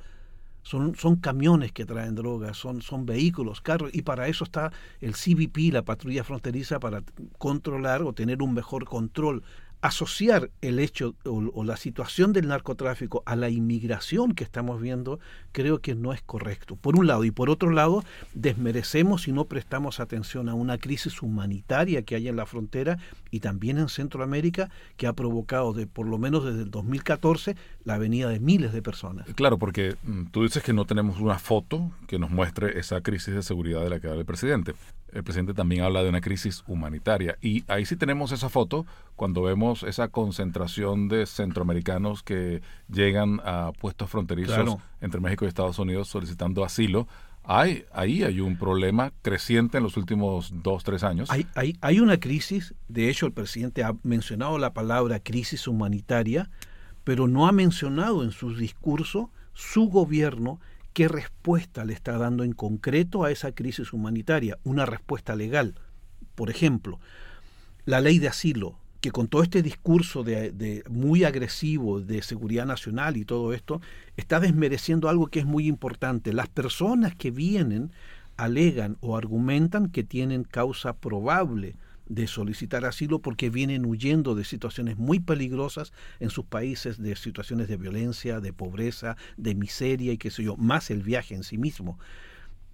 Son, 0.62 0.94
son 0.96 1.16
camiones 1.16 1.72
que 1.72 1.86
traen 1.86 2.14
drogas, 2.14 2.58
son, 2.58 2.82
son 2.82 3.06
vehículos, 3.06 3.62
carros, 3.62 3.90
y 3.94 4.02
para 4.02 4.28
eso 4.28 4.44
está 4.44 4.70
el 5.00 5.14
CBP, 5.14 5.72
la 5.72 5.82
patrulla 5.82 6.24
fronteriza, 6.24 6.78
para 6.78 7.02
controlar 7.38 8.02
o 8.02 8.12
tener 8.12 8.42
un 8.42 8.52
mejor 8.52 8.84
control 8.84 9.42
asociar 9.80 10.50
el 10.60 10.78
hecho 10.78 11.14
o, 11.24 11.64
la 11.64 11.76
situación 11.76 12.32
del 12.32 12.48
narcotráfico 12.48 13.22
a 13.26 13.36
la 13.36 13.48
inmigración 13.48 14.34
que 14.34 14.44
estamos 14.44 14.80
viendo 14.80 15.20
creo 15.52 15.80
que 15.80 15.94
no 15.94 16.12
es 16.12 16.20
correcto. 16.22 16.76
Por 16.76 16.96
un 16.96 17.06
lado 17.06 17.24
y 17.24 17.30
por 17.30 17.48
otro 17.48 17.70
lado 17.70 18.04
desmerecemos 18.34 19.28
y 19.28 19.32
no 19.32 19.44
prestamos 19.44 20.00
atención 20.00 20.48
a 20.48 20.54
una 20.54 20.78
crisis 20.78 21.22
humanitaria 21.22 22.02
que 22.02 22.16
hay 22.16 22.28
en 22.28 22.36
la 22.36 22.46
frontera 22.46 22.98
y 23.30 23.40
también 23.40 23.78
en 23.78 23.88
Centroamérica 23.88 24.70
que 24.96 25.06
ha 25.06 25.12
provocado 25.12 25.72
de 25.72 25.86
por 25.86 26.06
lo 26.06 26.18
menos 26.18 26.44
desde 26.44 26.62
el 26.62 26.70
2014 26.70 27.56
la 27.84 27.98
venida 27.98 28.28
de 28.28 28.40
miles 28.40 28.72
de 28.72 28.82
personas. 28.82 29.26
Claro, 29.34 29.58
porque 29.58 29.96
tú 30.32 30.42
dices 30.42 30.62
que 30.62 30.72
no 30.72 30.84
tenemos 30.86 31.20
una 31.20 31.38
foto 31.38 31.92
que 32.06 32.18
nos 32.18 32.30
muestre 32.30 32.78
esa 32.78 33.00
crisis 33.00 33.34
de 33.34 33.42
seguridad 33.42 33.82
de 33.82 33.90
la 33.90 34.00
que 34.00 34.08
habla 34.08 34.20
el 34.20 34.26
presidente. 34.26 34.74
El 35.12 35.24
presidente 35.24 35.54
también 35.54 35.82
habla 35.82 36.02
de 36.02 36.08
una 36.08 36.20
crisis 36.20 36.62
humanitaria 36.66 37.36
y 37.40 37.64
ahí 37.68 37.84
sí 37.86 37.96
tenemos 37.96 38.32
esa 38.32 38.48
foto 38.48 38.86
cuando 39.16 39.42
vemos 39.42 39.82
esa 39.82 40.08
concentración 40.08 41.08
de 41.08 41.26
centroamericanos 41.26 42.22
que 42.22 42.62
llegan 42.88 43.40
a 43.44 43.72
puestos 43.78 44.10
fronterizos 44.10 44.54
claro. 44.54 44.80
entre 45.00 45.20
México 45.20 45.44
y 45.44 45.48
Estados 45.48 45.78
Unidos 45.78 46.08
solicitando 46.08 46.64
asilo. 46.64 47.08
Hay, 47.44 47.86
ahí 47.92 48.24
hay 48.24 48.40
un 48.40 48.58
problema 48.58 49.12
creciente 49.22 49.78
en 49.78 49.84
los 49.84 49.96
últimos 49.96 50.52
dos, 50.62 50.84
tres 50.84 51.02
años. 51.02 51.30
Hay, 51.30 51.46
hay, 51.54 51.78
hay 51.80 52.00
una 52.00 52.20
crisis, 52.20 52.74
de 52.88 53.08
hecho 53.08 53.24
el 53.24 53.32
presidente 53.32 53.82
ha 53.84 53.94
mencionado 54.02 54.58
la 54.58 54.74
palabra 54.74 55.20
crisis 55.20 55.66
humanitaria, 55.66 56.50
pero 57.04 57.26
no 57.26 57.48
ha 57.48 57.52
mencionado 57.52 58.22
en 58.22 58.32
su 58.32 58.54
discurso 58.54 59.30
su 59.54 59.88
gobierno 59.88 60.60
qué 60.98 61.06
respuesta 61.06 61.84
le 61.84 61.92
está 61.92 62.18
dando 62.18 62.42
en 62.42 62.50
concreto 62.50 63.22
a 63.22 63.30
esa 63.30 63.52
crisis 63.52 63.92
humanitaria, 63.92 64.58
una 64.64 64.84
respuesta 64.84 65.36
legal. 65.36 65.76
Por 66.34 66.50
ejemplo, 66.50 66.98
la 67.84 68.00
ley 68.00 68.18
de 68.18 68.26
asilo, 68.26 68.80
que 69.00 69.12
con 69.12 69.28
todo 69.28 69.44
este 69.44 69.62
discurso 69.62 70.24
de, 70.24 70.50
de, 70.50 70.82
muy 70.90 71.22
agresivo 71.22 72.00
de 72.00 72.20
seguridad 72.22 72.66
nacional 72.66 73.16
y 73.16 73.24
todo 73.24 73.52
esto, 73.52 73.80
está 74.16 74.40
desmereciendo 74.40 75.08
algo 75.08 75.28
que 75.28 75.38
es 75.38 75.46
muy 75.46 75.68
importante. 75.68 76.32
Las 76.32 76.48
personas 76.48 77.14
que 77.14 77.30
vienen 77.30 77.92
alegan 78.36 78.96
o 79.00 79.16
argumentan 79.16 79.90
que 79.90 80.02
tienen 80.02 80.42
causa 80.42 80.94
probable 80.94 81.76
de 82.08 82.26
solicitar 82.26 82.84
asilo 82.84 83.20
porque 83.20 83.50
vienen 83.50 83.84
huyendo 83.84 84.34
de 84.34 84.44
situaciones 84.44 84.96
muy 84.96 85.20
peligrosas 85.20 85.92
en 86.20 86.30
sus 86.30 86.44
países, 86.44 87.00
de 87.00 87.14
situaciones 87.16 87.68
de 87.68 87.76
violencia, 87.76 88.40
de 88.40 88.52
pobreza, 88.52 89.16
de 89.36 89.54
miseria 89.54 90.12
y 90.12 90.18
qué 90.18 90.30
sé 90.30 90.42
yo, 90.42 90.56
más 90.56 90.90
el 90.90 91.02
viaje 91.02 91.34
en 91.34 91.44
sí 91.44 91.58
mismo. 91.58 91.98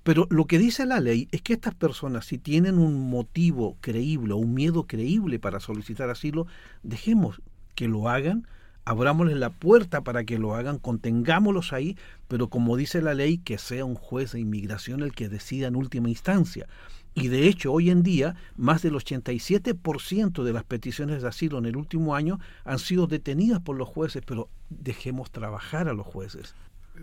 Pero 0.05 0.27
lo 0.31 0.47
que 0.47 0.59
dice 0.59 0.85
la 0.85 1.01
ley 1.01 1.29
es 1.33 1.41
que 1.41 1.55
estas 1.55 1.75
personas, 1.75 2.27
si 2.27 2.39
tienen 2.39 2.79
un 2.79 3.09
motivo 3.09 3.79
creíble 3.81 4.35
o 4.35 4.37
un 4.37 4.53
miedo 4.53 4.87
creíble 4.87 5.39
para 5.39 5.61
solicitar 5.61 6.11
asilo, 6.11 6.47
dejemos 6.83 7.41
que 7.75 7.89
lo 7.89 8.11
hagan, 8.11 8.47
abrámosles 8.85 9.39
la 9.39 9.49
puerta 9.49 10.03
para 10.03 10.25
que 10.25 10.39
lo 10.39 10.55
hagan, 10.55 10.79
contengámoslos 10.79 11.73
ahí, 11.73 11.97
pero 12.29 12.51
como 12.51 12.77
dice 12.77 13.01
la 13.01 13.15
ley, 13.15 13.39
que 13.39 13.57
sea 13.57 13.87
un 13.87 13.95
juez 13.95 14.33
de 14.33 14.41
inmigración 14.41 15.01
el 15.01 15.13
que 15.13 15.31
decida 15.31 15.69
en 15.69 15.77
última 15.77 16.11
instancia. 16.11 16.67
Y 17.15 17.29
de 17.29 17.47
hecho, 17.47 17.73
hoy 17.73 17.91
en 17.91 18.03
día, 18.03 18.35
más 18.57 18.83
del 18.83 18.95
87% 18.95 20.43
de 20.43 20.53
las 20.53 20.65
peticiones 20.65 21.23
de 21.23 21.29
asilo 21.29 21.59
en 21.59 21.67
el 21.67 21.77
último 21.77 22.17
año 22.17 22.41
han 22.65 22.81
sido 22.81 23.07
detenidas 23.07 23.61
por 23.61 23.77
los 23.77 23.89
jueces, 23.89 24.23
pero 24.27 24.49
dejemos 24.69 25.31
trabajar 25.31 25.89
a 25.89 25.95
los 25.95 26.07
jueces. 26.07 26.55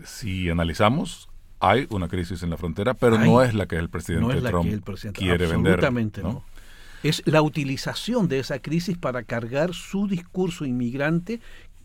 Si 0.04 0.50
analizamos 0.50 1.28
hay 1.62 1.86
una 1.90 2.08
crisis 2.08 2.42
en 2.42 2.50
la 2.50 2.56
frontera, 2.56 2.92
pero 2.92 3.16
no 3.18 3.40
es 3.40 3.54
la 3.54 3.66
que 3.66 3.76
el 3.76 3.88
presidente 3.88 4.40
Trump 4.42 4.84
quiere 5.12 5.46
vender. 5.46 5.74
Absolutamente 5.74 6.22
no. 6.22 6.44
Es 7.04 7.22
la 7.24 7.40
utilización 7.40 8.28
de 8.28 8.40
esa 8.40 8.58
crisis 8.58 8.98
para 8.98 9.22
cargar 9.22 9.72
su 9.72 10.08
discurso 10.08 10.64
inmigrante 10.64 11.40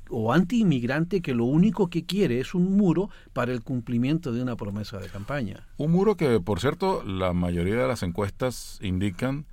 o 0.10 0.34
anti-inmigrante 0.34 1.22
que 1.22 1.34
lo 1.34 1.46
único 1.46 1.90
que 1.90 2.06
quiere 2.06 2.40
es 2.40 2.54
un 2.54 2.76
muro 2.78 3.10
para 3.34 3.52
el 3.54 3.62
cumplimiento 3.62 4.32
de 4.32 4.42
una 4.42 4.56
promesa 4.56 5.00
de 5.00 5.10
campaña. 5.10 5.68
Un 5.78 5.92
muro 5.92 6.16
que, 6.16 6.40
por 6.40 6.60
cierto, 6.60 7.04
la 7.04 7.34
mayoría 7.34 7.76
de 7.76 7.88
las 7.88 8.04
encuestas 8.04 8.80
indican 8.82 9.46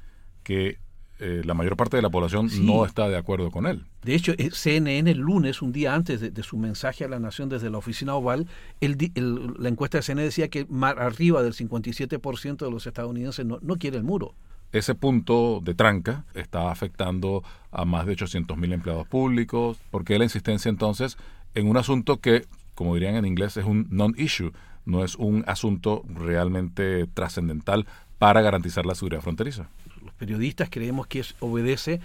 que 0.42 0.78
eh, 1.20 1.42
la 1.44 1.54
mayor 1.54 1.76
parte 1.76 1.96
de 1.96 2.02
la 2.02 2.10
población 2.10 2.50
no 2.62 2.84
está 2.84 3.08
de 3.08 3.16
acuerdo 3.16 3.50
con 3.52 3.66
él. 3.66 3.86
De 4.02 4.14
hecho, 4.14 4.32
eh, 4.36 4.50
CNN 4.52 5.10
el 5.10 5.18
lunes, 5.18 5.62
un 5.62 5.72
día 5.72 5.94
antes 5.94 6.20
de, 6.20 6.42
su 6.42 6.56
mensaje 6.58 7.04
a 7.04 7.08
la 7.08 7.20
nación 7.20 7.48
desde 7.48 7.70
la 7.70 7.78
oficina 7.78 8.14
oval, 8.14 8.48
la 8.80 9.68
encuesta 9.68 9.98
de 9.98 10.02
CNN 10.02 10.24
decía 10.24 10.48
que 10.48 10.66
más 10.68 10.96
arriba 10.98 11.42
del 11.42 11.54
57% 11.54 12.56
de 12.64 12.70
los 12.70 12.86
estadounidenses 12.86 13.46
no, 13.46 13.58
no 13.62 13.76
quiere 13.76 13.96
el 13.96 14.02
muro. 14.02 14.34
Ese 14.74 14.94
punto 14.94 15.60
de 15.62 15.74
tranca 15.74 16.24
está 16.34 16.70
afectando 16.70 17.42
a 17.70 17.84
más 17.84 18.04
de 18.04 18.12
800 18.12 18.58
mil 18.58 18.72
empleados 18.72 19.06
públicos, 19.06 19.78
porque 19.90 20.18
la 20.18 20.24
insistencia 20.24 20.68
entonces 20.68 21.16
en 21.54 21.68
un 21.68 21.76
asunto 21.76 22.18
que, 22.20 22.44
como 22.74 22.94
dirían 22.94 23.14
en 23.14 23.24
inglés, 23.24 23.56
es 23.56 23.64
un 23.64 23.86
non-issue, 23.90 24.52
no 24.84 25.04
es 25.04 25.14
un 25.14 25.44
asunto 25.46 26.02
realmente 26.08 27.06
trascendental 27.14 27.86
para 28.18 28.42
garantizar 28.42 28.84
la 28.84 28.94
seguridad 28.94 29.22
fronteriza 29.22 29.68
los 30.04 30.14
periodistas 30.14 30.68
creemos 30.70 31.06
que 31.06 31.24
obedece 31.40 32.00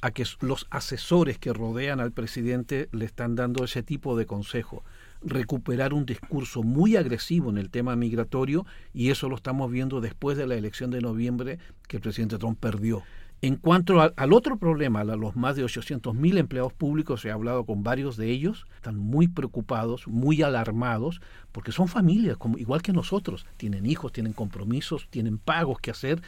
a 0.00 0.12
que 0.12 0.24
los 0.40 0.66
asesores 0.70 1.38
que 1.38 1.52
rodean 1.52 2.00
al 2.00 2.12
presidente 2.12 2.88
le 2.92 3.04
están 3.04 3.34
dando 3.34 3.64
ese 3.64 3.82
tipo 3.82 4.16
de 4.16 4.24
consejo. 4.24 4.82
Recuperar 5.22 5.92
un 5.92 6.06
discurso 6.06 6.62
muy 6.62 6.96
agresivo 6.96 7.50
en 7.50 7.58
el 7.58 7.70
tema 7.70 7.96
migratorio 7.96 8.66
y 8.94 9.10
eso 9.10 9.28
lo 9.28 9.36
estamos 9.36 9.70
viendo 9.70 10.00
después 10.00 10.38
de 10.38 10.46
la 10.46 10.54
elección 10.54 10.90
de 10.90 11.00
noviembre 11.00 11.58
que 11.88 11.96
el 11.96 12.02
presidente 12.02 12.38
Trump 12.38 12.58
perdió. 12.58 13.02
En 13.42 13.56
cuanto 13.56 14.00
al 14.00 14.32
otro 14.34 14.58
problema, 14.58 15.00
a 15.00 15.04
los 15.04 15.34
más 15.34 15.56
de 15.56 15.64
800.000 15.64 16.36
empleados 16.36 16.74
públicos, 16.74 17.24
he 17.24 17.30
hablado 17.30 17.64
con 17.64 17.82
varios 17.82 18.18
de 18.18 18.30
ellos, 18.30 18.66
están 18.74 18.98
muy 18.98 19.28
preocupados, 19.28 20.06
muy 20.06 20.42
alarmados, 20.42 21.22
porque 21.50 21.72
son 21.72 21.88
familias, 21.88 22.36
como, 22.36 22.58
igual 22.58 22.82
que 22.82 22.92
nosotros, 22.92 23.46
tienen 23.56 23.86
hijos, 23.86 24.12
tienen 24.12 24.34
compromisos, 24.34 25.08
tienen 25.08 25.38
pagos 25.38 25.80
que 25.80 25.90
hacer. 25.90 26.20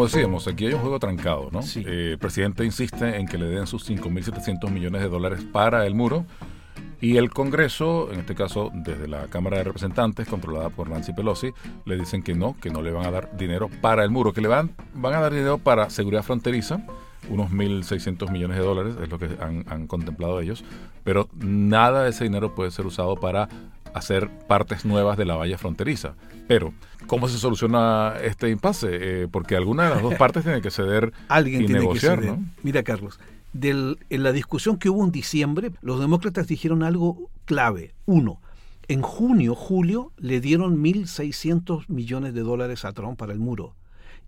Como 0.00 0.08
decíamos, 0.08 0.48
aquí 0.48 0.64
hay 0.64 0.72
un 0.72 0.80
juego 0.80 0.98
trancado, 0.98 1.50
¿no? 1.52 1.60
Eh, 1.60 2.12
el 2.12 2.18
presidente 2.18 2.64
insiste 2.64 3.18
en 3.18 3.26
que 3.26 3.36
le 3.36 3.44
den 3.44 3.66
sus 3.66 3.86
5.700 3.86 4.70
millones 4.70 5.02
de 5.02 5.10
dólares 5.10 5.44
para 5.52 5.84
el 5.84 5.94
muro 5.94 6.24
y 7.02 7.18
el 7.18 7.28
Congreso, 7.28 8.10
en 8.10 8.20
este 8.20 8.34
caso 8.34 8.70
desde 8.72 9.08
la 9.08 9.26
Cámara 9.26 9.58
de 9.58 9.64
Representantes, 9.64 10.26
controlada 10.26 10.70
por 10.70 10.88
Nancy 10.88 11.12
Pelosi, 11.12 11.50
le 11.84 11.98
dicen 11.98 12.22
que 12.22 12.34
no, 12.34 12.56
que 12.58 12.70
no 12.70 12.80
le 12.80 12.92
van 12.92 13.04
a 13.04 13.10
dar 13.10 13.36
dinero 13.36 13.68
para 13.82 14.02
el 14.02 14.10
muro, 14.10 14.32
que 14.32 14.40
le 14.40 14.48
van, 14.48 14.70
van 14.94 15.12
a 15.12 15.20
dar 15.20 15.32
dinero 15.34 15.58
para 15.58 15.90
seguridad 15.90 16.22
fronteriza, 16.22 16.82
unos 17.28 17.50
1.600 17.50 18.30
millones 18.30 18.56
de 18.56 18.64
dólares, 18.64 18.94
es 19.02 19.10
lo 19.10 19.18
que 19.18 19.28
han, 19.38 19.66
han 19.68 19.86
contemplado 19.86 20.40
ellos, 20.40 20.64
pero 21.04 21.28
nada 21.34 22.04
de 22.04 22.10
ese 22.10 22.24
dinero 22.24 22.54
puede 22.54 22.70
ser 22.70 22.86
usado 22.86 23.16
para 23.16 23.50
hacer 23.94 24.30
partes 24.46 24.84
nuevas 24.84 25.16
de 25.16 25.24
la 25.24 25.36
valla 25.36 25.58
fronteriza. 25.58 26.14
Pero, 26.48 26.72
¿cómo 27.06 27.28
se 27.28 27.38
soluciona 27.38 28.14
este 28.22 28.50
impasse? 28.50 28.88
Eh, 28.90 29.28
porque 29.30 29.56
alguna 29.56 29.84
de 29.84 29.90
las 29.90 30.02
dos 30.02 30.14
partes 30.18 30.42
tiene 30.42 30.60
que 30.60 30.70
ceder 30.70 31.12
Alguien 31.28 31.62
y 31.62 31.66
tiene 31.66 31.80
negociar, 31.80 32.20
que 32.20 32.26
ceder. 32.26 32.38
Mira, 32.62 32.82
Carlos, 32.82 33.18
del, 33.52 33.98
en 34.10 34.22
la 34.22 34.32
discusión 34.32 34.78
que 34.78 34.90
hubo 34.90 35.04
en 35.04 35.12
diciembre, 35.12 35.72
los 35.80 36.00
demócratas 36.00 36.46
dijeron 36.46 36.82
algo 36.82 37.30
clave. 37.44 37.94
Uno, 38.06 38.40
en 38.88 39.02
junio, 39.02 39.54
julio, 39.54 40.12
le 40.16 40.40
dieron 40.40 40.82
1.600 40.82 41.84
millones 41.88 42.34
de 42.34 42.40
dólares 42.40 42.84
a 42.84 42.92
Trump 42.92 43.18
para 43.18 43.32
el 43.32 43.38
muro. 43.38 43.76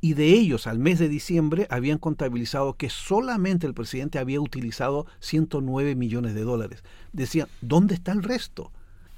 Y 0.00 0.14
de 0.14 0.30
ellos, 0.30 0.66
al 0.66 0.80
mes 0.80 0.98
de 0.98 1.08
diciembre, 1.08 1.66
habían 1.70 1.98
contabilizado 1.98 2.74
que 2.74 2.90
solamente 2.90 3.68
el 3.68 3.74
presidente 3.74 4.18
había 4.18 4.40
utilizado 4.40 5.06
109 5.20 5.94
millones 5.94 6.34
de 6.34 6.42
dólares. 6.42 6.82
Decían, 7.12 7.46
¿dónde 7.60 7.94
está 7.94 8.10
el 8.10 8.24
resto? 8.24 8.72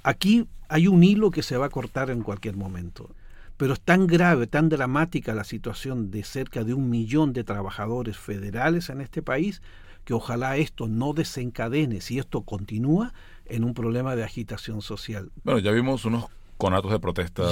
Aquí 0.07 0.47
hay 0.69 0.87
un 0.87 1.03
hilo 1.03 1.31
que 1.31 1.41
se 1.41 1.57
va 1.57 1.65
a 1.65 1.69
cortar 1.69 2.11
en 2.11 2.21
cualquier 2.21 2.55
momento. 2.55 3.09
Pero 3.57 3.73
es 3.73 3.81
tan 3.81 4.05
grave, 4.05 4.45
tan 4.45 4.69
dramática 4.69 5.33
la 5.33 5.43
situación 5.43 6.11
de 6.11 6.23
cerca 6.23 6.63
de 6.63 6.75
un 6.75 6.91
millón 6.91 7.33
de 7.33 7.43
trabajadores 7.43 8.15
federales 8.15 8.91
en 8.91 9.01
este 9.01 9.23
país 9.23 9.63
que 10.03 10.13
ojalá 10.13 10.57
esto 10.57 10.87
no 10.87 11.13
desencadene, 11.13 12.01
si 12.01 12.19
esto 12.19 12.41
continúa, 12.41 13.13
en 13.47 13.63
un 13.63 13.73
problema 13.73 14.15
de 14.15 14.23
agitación 14.23 14.83
social. 14.83 15.31
Bueno, 15.43 15.57
ya 15.59 15.71
vimos 15.71 16.05
unos 16.05 16.25
conatos 16.57 16.91
de 16.91 16.99
protesta 16.99 17.43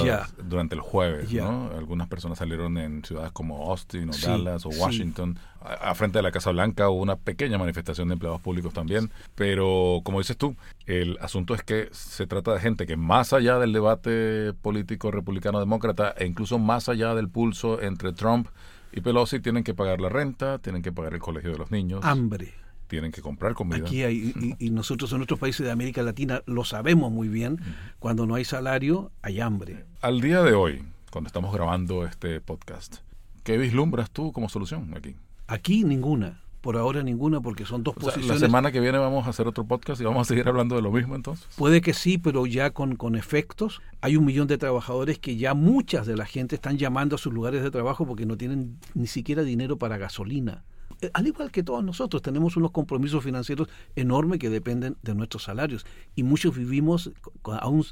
durante 0.42 0.74
el 0.74 0.80
jueves. 0.80 1.32
¿no? 1.32 1.70
Algunas 1.76 2.08
personas 2.08 2.38
salieron 2.38 2.78
en 2.78 3.04
ciudades 3.04 3.32
como 3.32 3.70
Austin 3.70 4.10
o 4.10 4.12
Dallas 4.12 4.64
o 4.66 4.70
Washington. 4.70 5.38
A, 5.60 5.94
frente 5.94 6.18
de 6.18 6.22
la 6.22 6.30
Casa 6.30 6.50
Blanca 6.50 6.90
hubo 6.90 7.00
una 7.00 7.16
pequeña 7.16 7.56
manifestación 7.58 8.08
de 8.08 8.14
empleados 8.14 8.40
públicos 8.40 8.72
también. 8.72 9.10
Pero 9.34 10.00
como 10.04 10.18
dices 10.18 10.36
tú, 10.36 10.56
el 10.86 11.18
asunto 11.20 11.54
es 11.54 11.62
que 11.62 11.88
se 11.92 12.26
trata 12.26 12.52
de 12.52 12.60
gente 12.60 12.86
que 12.86 12.96
más 12.96 13.32
allá 13.32 13.58
del 13.58 13.72
debate 13.72 14.52
político 14.62 15.10
republicano-demócrata 15.10 16.14
e 16.18 16.26
incluso 16.26 16.58
más 16.58 16.88
allá 16.88 17.14
del 17.14 17.28
pulso 17.28 17.80
entre 17.82 18.12
Trump 18.12 18.48
y 18.92 19.00
Pelosi 19.00 19.40
tienen 19.40 19.64
que 19.64 19.74
pagar 19.74 20.00
la 20.00 20.08
renta, 20.08 20.58
tienen 20.58 20.82
que 20.82 20.92
pagar 20.92 21.14
el 21.14 21.20
colegio 21.20 21.52
de 21.52 21.58
los 21.58 21.70
niños. 21.70 22.00
Hambre 22.04 22.63
tienen 22.86 23.12
que 23.12 23.22
comprar 23.22 23.54
comida. 23.54 23.78
Aquí 23.78 24.02
hay, 24.02 24.56
y, 24.58 24.70
nosotros 24.70 25.12
en 25.12 25.22
otros 25.22 25.38
países 25.38 25.64
de 25.64 25.72
América 25.72 26.02
Latina 26.02 26.42
lo 26.46 26.64
sabemos 26.64 27.10
muy 27.10 27.28
bien, 27.28 27.60
cuando 27.98 28.26
no 28.26 28.34
hay 28.34 28.44
salario, 28.44 29.10
hay 29.22 29.40
hambre. 29.40 29.84
Al 30.00 30.20
día 30.20 30.42
de 30.42 30.54
hoy, 30.54 30.82
cuando 31.10 31.28
estamos 31.28 31.52
grabando 31.54 32.04
este 32.04 32.40
podcast, 32.40 32.96
¿qué 33.42 33.58
vislumbras 33.58 34.10
tú 34.10 34.32
como 34.32 34.48
solución 34.48 34.94
aquí? 34.96 35.16
Aquí 35.46 35.84
ninguna, 35.84 36.40
por 36.60 36.76
ahora 36.76 37.02
ninguna, 37.02 37.40
porque 37.40 37.64
son 37.64 37.82
dos 37.82 37.94
posiciones. 37.94 38.40
La 38.40 38.46
semana 38.46 38.72
que 38.72 38.80
viene 38.80 38.98
vamos 38.98 39.26
a 39.26 39.30
hacer 39.30 39.46
otro 39.46 39.64
podcast 39.64 40.00
y 40.00 40.04
vamos 40.04 40.22
a 40.22 40.28
seguir 40.28 40.48
hablando 40.48 40.76
de 40.76 40.82
lo 40.82 40.90
mismo 40.90 41.14
entonces. 41.14 41.46
Puede 41.56 41.80
que 41.80 41.94
sí, 41.94 42.18
pero 42.18 42.46
ya 42.46 42.70
con, 42.70 42.96
con 42.96 43.16
efectos. 43.16 43.82
Hay 44.00 44.16
un 44.16 44.24
millón 44.24 44.46
de 44.46 44.58
trabajadores 44.58 45.18
que 45.18 45.36
ya 45.36 45.54
muchas 45.54 46.06
de 46.06 46.16
la 46.16 46.26
gente 46.26 46.54
están 46.54 46.78
llamando 46.78 47.16
a 47.16 47.18
sus 47.18 47.32
lugares 47.32 47.62
de 47.62 47.70
trabajo 47.70 48.06
porque 48.06 48.26
no 48.26 48.36
tienen 48.36 48.78
ni 48.94 49.06
siquiera 49.06 49.42
dinero 49.42 49.78
para 49.78 49.98
gasolina 49.98 50.64
al 51.12 51.26
igual 51.26 51.50
que 51.50 51.62
todos 51.62 51.84
nosotros, 51.84 52.22
tenemos 52.22 52.56
unos 52.56 52.70
compromisos 52.70 53.22
financieros 53.22 53.68
enormes 53.96 54.38
que 54.38 54.50
dependen 54.50 54.96
de 55.02 55.14
nuestros 55.14 55.44
salarios 55.44 55.84
y 56.14 56.22
muchos 56.22 56.56
vivimos 56.56 57.10
a 57.44 57.68
un, 57.68 57.84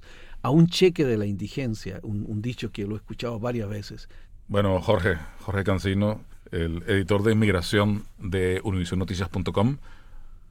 a 0.43 0.51
un 0.51 0.67
cheque 0.69 1.05
de 1.05 1.17
la 1.17 1.27
indigencia, 1.27 2.01
un, 2.03 2.43
dicho 2.43 2.73
que 2.73 2.87
lo 2.87 2.95
he 2.95 2.97
escuchado 2.97 3.39
varias 3.39 3.69
veces. 3.69 4.09
Bueno, 4.49 4.81
Jorge, 4.81 5.17
Jorge 5.41 5.65
Cancino, 5.65 6.21
el 6.51 6.83
editor 6.87 7.23
de 7.23 7.33
inmigración 7.33 8.05
de 8.19 8.61
univisionnoticias.com, 8.65 9.79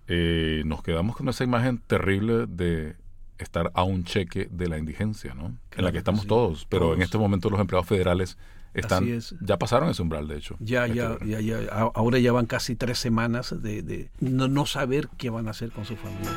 eh, 0.07 0.63
nos 0.65 0.83
quedamos 0.83 1.15
con 1.15 1.29
esa 1.29 1.43
imagen 1.43 1.79
terrible 1.79 2.45
de 2.47 2.95
estar 3.37 3.71
a 3.73 3.83
un 3.83 4.03
cheque 4.03 4.47
de 4.51 4.67
la 4.69 4.77
indigencia, 4.77 5.33
¿no? 5.33 5.57
en 5.75 5.83
la 5.83 5.91
que 5.91 5.97
estamos 5.97 6.27
todos, 6.27 6.65
pero 6.69 6.93
en 6.93 7.01
este 7.01 7.17
momento 7.17 7.49
los 7.49 7.59
empleados 7.59 7.87
federales 7.87 8.37
están, 8.73 9.05
ya 9.41 9.57
pasaron 9.57 9.89
ese 9.89 10.01
umbral, 10.01 10.27
de 10.27 10.37
hecho. 10.37 10.55
Ya, 10.59 10.87
ya, 10.87 11.17
ya, 11.25 11.39
ya, 11.39 11.57
ahora 11.93 12.19
ya 12.19 12.31
van 12.31 12.45
casi 12.45 12.75
tres 12.75 12.99
semanas 12.99 13.55
de, 13.61 13.81
de 13.81 14.09
no, 14.19 14.47
no 14.47 14.65
saber 14.65 15.09
qué 15.17 15.29
van 15.29 15.47
a 15.47 15.51
hacer 15.51 15.71
con 15.71 15.85
su 15.85 15.95
familia. 15.95 16.31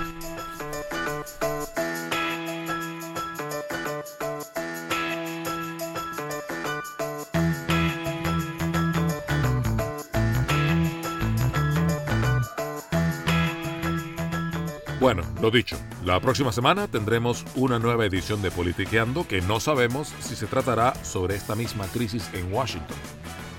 Lo 15.45 15.51
dicho, 15.51 15.77
la 16.07 16.19
próxima 16.21 16.53
semana 16.53 16.89
tendremos 16.89 17.45
una 17.55 17.79
nueva 17.79 18.07
edición 18.07 18.41
de 18.41 18.51
Politiqueando 18.51 19.29
que 19.29 19.43
no 19.43 19.61
sabemos 19.61 20.11
si 20.21 20.37
se 20.37 20.47
tratará 20.47 20.95
sobre 21.05 21.37
esta 21.37 21.55
misma 21.55 21.87
crisis 21.89 22.31
en 22.33 22.51
Washington. 22.51 22.97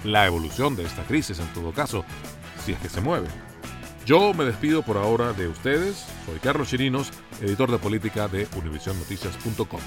La 0.04 0.26
evolución 0.26 0.76
de 0.76 0.84
esta 0.84 1.04
crisis 1.04 1.38
en 1.38 1.45
todo 1.54 1.74
caso, 1.74 2.04
si 2.65 2.71
es 2.71 2.80
que 2.80 2.89
se 2.89 3.02
mueve. 3.02 3.28
Yo 4.04 4.34
me 4.34 4.45
despido 4.45 4.82
por 4.82 4.98
ahora 4.98 5.32
de 5.34 5.48
ustedes, 5.48 6.08
soy 6.26 6.39
Carlos 6.39 6.69
Chirinos, 6.69 7.12
editor 7.39 7.69
de 7.69 7.78
política 7.78 8.28
de 8.28 8.48
univisionnoticias.com. 8.58 9.82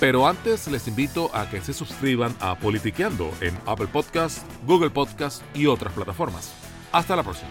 Pero 0.00 0.26
antes 0.26 0.68
les 0.68 0.88
invito 0.88 1.30
a 1.34 1.50
que 1.50 1.60
se 1.60 1.74
suscriban 1.74 2.34
a 2.40 2.58
Politiqueando 2.58 3.30
en 3.42 3.54
Apple 3.66 3.88
Podcasts, 3.88 4.42
Google 4.66 4.88
Podcasts 4.88 5.44
y 5.52 5.66
otras 5.66 5.92
plataformas. 5.92 6.54
Hasta 6.92 7.14
la 7.14 7.22
próxima. 7.22 7.50